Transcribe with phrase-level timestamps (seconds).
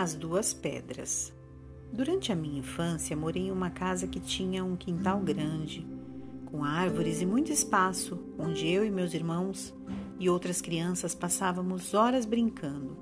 [0.00, 1.30] As Duas Pedras.
[1.92, 5.86] Durante a minha infância, morei em uma casa que tinha um quintal grande,
[6.46, 9.74] com árvores e muito espaço, onde eu e meus irmãos
[10.18, 12.96] e outras crianças passávamos horas brincando.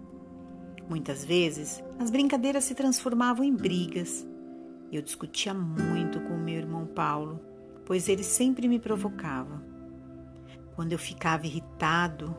[0.90, 4.26] Muitas vezes, as brincadeiras se transformavam em brigas.
[4.90, 7.38] Eu discutia muito com meu irmão Paulo,
[7.86, 9.64] pois ele sempre me provocava.
[10.74, 12.36] Quando eu ficava irritado,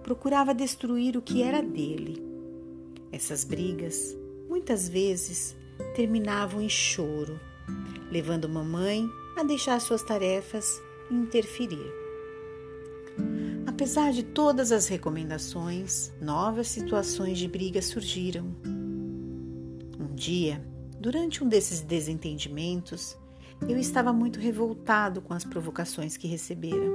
[0.00, 2.29] procurava destruir o que era dele
[3.12, 4.16] essas brigas
[4.48, 5.56] muitas vezes
[5.94, 7.40] terminavam em choro,
[8.10, 11.92] levando mamãe a deixar suas tarefas e interferir.
[13.66, 18.54] Apesar de todas as recomendações, novas situações de briga surgiram.
[19.98, 20.62] Um dia,
[20.98, 23.16] durante um desses desentendimentos,
[23.68, 26.90] eu estava muito revoltado com as provocações que recebera.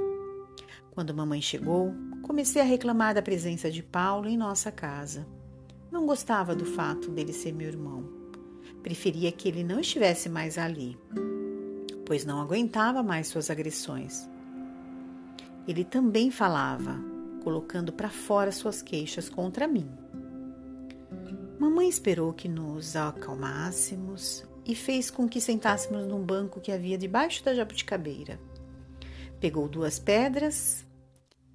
[0.92, 1.92] Quando mamãe chegou,
[2.22, 5.26] comecei a reclamar da presença de Paulo em nossa casa.
[5.96, 8.04] Não gostava do fato dele ser meu irmão.
[8.82, 10.94] Preferia que ele não estivesse mais ali,
[12.04, 14.28] pois não aguentava mais suas agressões.
[15.66, 17.02] Ele também falava,
[17.42, 19.88] colocando para fora suas queixas contra mim.
[21.58, 27.42] Mamãe esperou que nos acalmássemos e fez com que sentássemos num banco que havia debaixo
[27.42, 28.38] da jabuticabeira.
[29.40, 30.84] Pegou duas pedras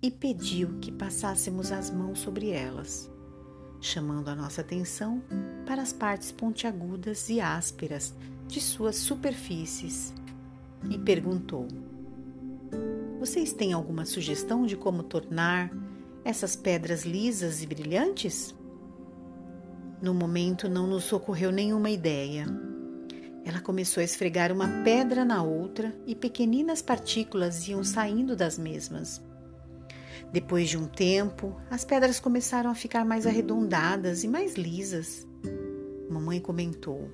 [0.01, 3.07] e pediu que passássemos as mãos sobre elas
[3.81, 5.21] chamando a nossa atenção
[5.65, 8.13] para as partes pontiagudas e ásperas
[8.47, 10.13] de suas superfícies,
[10.89, 11.67] e perguntou:
[13.19, 15.71] Vocês têm alguma sugestão de como tornar
[16.23, 18.55] essas pedras lisas e brilhantes?
[20.01, 22.45] No momento não nos ocorreu nenhuma ideia.
[23.43, 29.21] Ela começou a esfregar uma pedra na outra e pequeninas partículas iam saindo das mesmas.
[30.31, 35.27] Depois de um tempo, as pedras começaram a ficar mais arredondadas e mais lisas.
[36.09, 37.09] Mamãe comentou: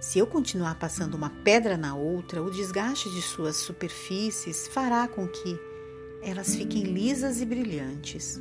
[0.00, 5.26] Se eu continuar passando uma pedra na outra, o desgaste de suas superfícies fará com
[5.26, 5.58] que
[6.22, 8.40] elas fiquem lisas e brilhantes.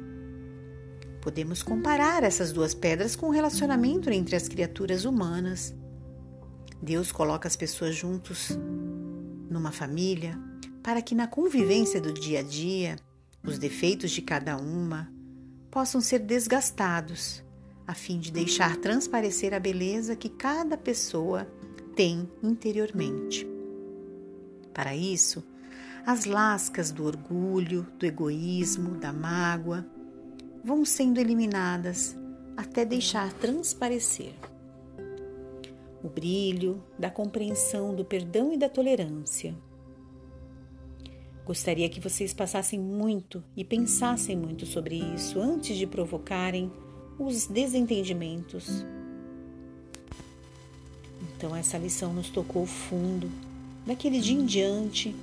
[1.19, 5.74] Podemos comparar essas duas pedras com o relacionamento entre as criaturas humanas.
[6.80, 8.50] Deus coloca as pessoas juntos
[9.50, 10.38] numa família
[10.84, 12.96] para que na convivência do dia a dia
[13.45, 15.11] os defeitos de cada uma
[15.69, 17.44] possam ser desgastados,
[17.88, 21.47] a fim de deixar transparecer a beleza que cada pessoa
[21.95, 23.47] tem interiormente.
[24.73, 25.44] Para isso,
[26.06, 29.85] as lascas do orgulho, do egoísmo, da mágoa
[30.63, 32.16] vão sendo eliminadas
[32.57, 34.33] até deixar transparecer
[36.03, 39.56] o brilho da compreensão do perdão e da tolerância
[41.45, 46.72] Gostaria que vocês passassem muito e pensassem muito sobre isso antes de provocarem
[47.19, 48.83] os desentendimentos.
[51.38, 53.29] Então, essa lição nos tocou fundo.
[53.85, 55.16] Daquele dia em diante,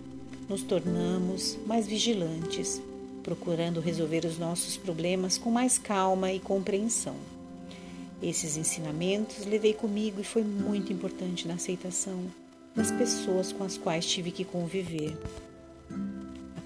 [0.48, 2.80] nos tornamos mais vigilantes,
[3.24, 7.16] procurando resolver os nossos problemas com mais calma e compreensão.
[8.22, 12.26] Esses ensinamentos levei comigo e foi muito importante na aceitação
[12.76, 15.18] das pessoas com as quais tive que conviver.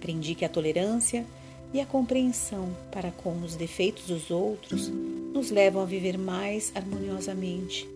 [0.07, 1.27] Aprendi que a tolerância
[1.75, 7.91] e a compreensão para com os defeitos dos outros nos levam a viver mais harmoniosamente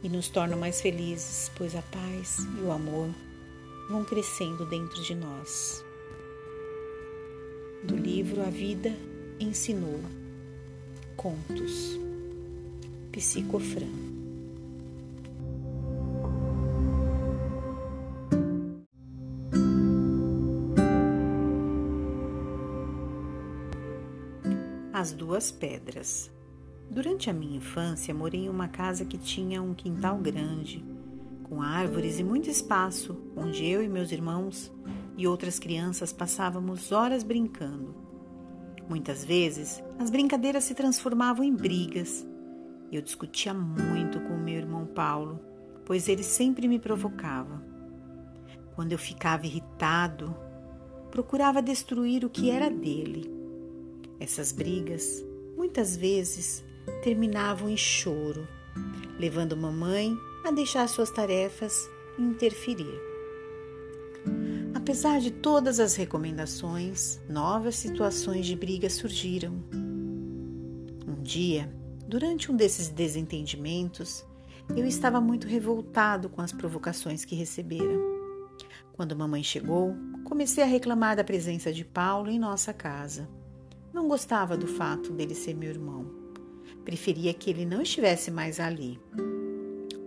[0.00, 3.10] e nos tornam mais felizes, pois a paz e o amor
[3.90, 5.84] vão crescendo dentro de nós.
[7.82, 8.96] Do livro A Vida
[9.40, 9.98] Ensinou
[11.16, 11.98] Contos
[13.10, 14.13] Psicofran
[25.04, 26.32] As Duas Pedras.
[26.90, 30.82] Durante a minha infância, morei em uma casa que tinha um quintal grande,
[31.42, 34.72] com árvores e muito espaço, onde eu e meus irmãos
[35.14, 37.94] e outras crianças passávamos horas brincando.
[38.88, 42.26] Muitas vezes, as brincadeiras se transformavam em brigas.
[42.90, 45.38] Eu discutia muito com meu irmão Paulo,
[45.84, 47.62] pois ele sempre me provocava.
[48.74, 50.34] Quando eu ficava irritado,
[51.10, 53.33] procurava destruir o que era dele
[54.18, 55.24] essas brigas
[55.56, 56.64] muitas vezes
[57.02, 58.46] terminavam em choro,
[59.18, 61.88] levando mamãe a deixar suas tarefas
[62.18, 63.00] e interferir.
[64.74, 69.54] Apesar de todas as recomendações, novas situações de briga surgiram.
[71.06, 71.72] Um dia,
[72.06, 74.24] durante um desses desentendimentos,
[74.76, 77.98] eu estava muito revoltado com as provocações que recebera.
[78.92, 79.94] Quando mamãe chegou,
[80.24, 83.28] comecei a reclamar da presença de Paulo em nossa casa.
[83.94, 86.04] Não gostava do fato dele ser meu irmão.
[86.84, 89.00] preferia que ele não estivesse mais ali,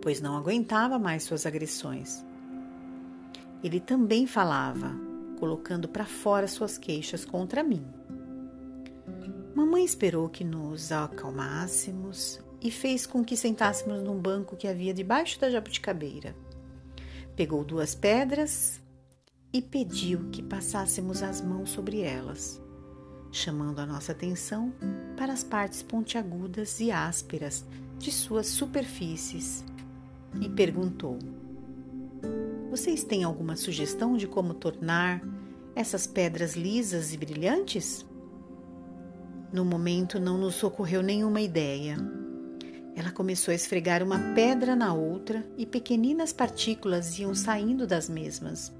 [0.02, 2.22] pois não aguentava mais suas agressões.
[3.64, 4.94] Ele também falava,
[5.40, 7.84] colocando para fora suas queixas contra mim.
[9.54, 15.40] Mamãe esperou que nos acalmássemos e fez com que sentássemos num banco que havia debaixo
[15.40, 16.36] da jabuticabeira.
[17.34, 18.80] Pegou duas pedras
[19.50, 22.60] e pediu que passássemos as mãos sobre elas,
[23.30, 24.72] chamando a nossa atenção
[25.16, 27.64] para as partes pontiagudas e ásperas
[27.98, 29.64] de suas superfícies
[30.40, 31.18] e perguntou:
[32.70, 35.22] Vocês têm alguma sugestão de como tornar
[35.74, 38.06] essas pedras lisas e brilhantes?
[39.52, 41.96] No momento não nos ocorreu nenhuma ideia.
[42.94, 48.72] Ela começou a esfregar uma pedra na outra e pequeninas partículas iam saindo das mesmas.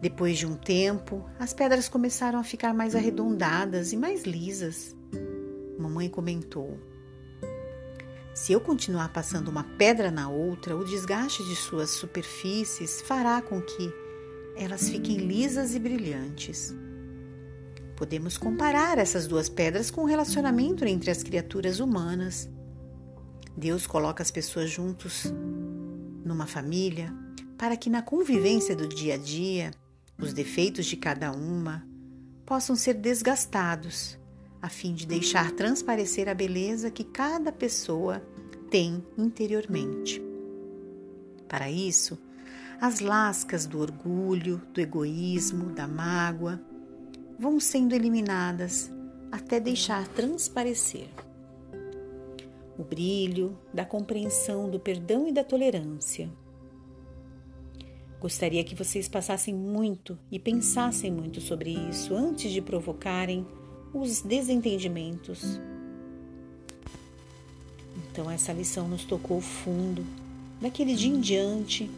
[0.00, 4.94] Depois de um tempo, as pedras começaram a ficar mais arredondadas e mais lisas.
[5.78, 6.78] Mamãe comentou:
[8.34, 13.60] Se eu continuar passando uma pedra na outra, o desgaste de suas superfícies fará com
[13.62, 13.92] que
[14.56, 16.74] elas fiquem lisas e brilhantes.
[17.96, 22.48] Podemos comparar essas duas pedras com o relacionamento entre as criaturas humanas.
[23.56, 25.32] Deus coloca as pessoas juntos
[26.22, 27.10] numa família
[27.56, 29.70] para que na convivência do dia a dia
[30.18, 31.86] os defeitos de cada uma
[32.44, 34.18] possam ser desgastados,
[34.62, 38.22] a fim de deixar transparecer a beleza que cada pessoa
[38.70, 40.22] tem interiormente.
[41.48, 42.18] Para isso,
[42.80, 46.60] as lascas do orgulho, do egoísmo, da mágoa,
[47.38, 48.90] vão sendo eliminadas
[49.30, 51.08] até deixar transparecer
[52.78, 56.30] o brilho da compreensão do perdão e da tolerância.
[58.20, 63.46] Gostaria que vocês passassem muito e pensassem muito sobre isso antes de provocarem
[63.92, 65.60] os desentendimentos.
[68.10, 70.04] Então, essa lição nos tocou fundo.
[70.60, 71.90] Daquele dia em diante,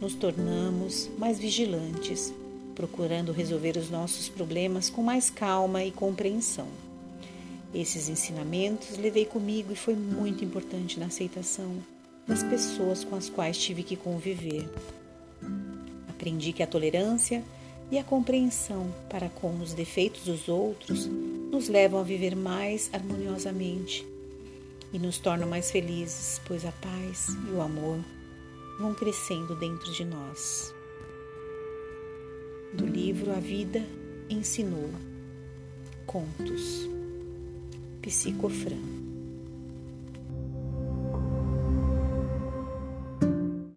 [0.00, 2.32] nos tornamos mais vigilantes
[2.80, 6.66] procurando resolver os nossos problemas com mais calma e compreensão.
[7.74, 11.76] Esses ensinamentos levei comigo e foi muito importante na aceitação
[12.26, 14.66] das pessoas com as quais tive que conviver.
[16.08, 17.42] Aprendi que a tolerância
[17.90, 24.06] e a compreensão para com os defeitos dos outros nos levam a viver mais harmoniosamente
[24.92, 27.98] e nos tornam mais felizes, pois a paz e o amor
[28.78, 30.72] vão crescendo dentro de nós
[32.72, 33.84] do livro A Vida
[34.28, 34.90] Ensinou.
[36.06, 36.88] Contos.
[38.00, 39.09] Psicofran.